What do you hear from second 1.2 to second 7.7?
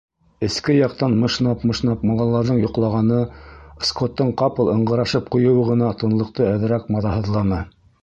мышнап-мышнап балаларҙың йоҡлағаны, Скоттың ҡапыл ыңғырашып ҡуйыуы ғына тынлыҡты әҙерәк маҙаһыҙланы.